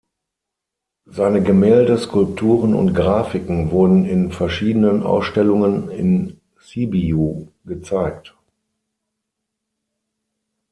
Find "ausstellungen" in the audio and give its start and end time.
5.03-5.91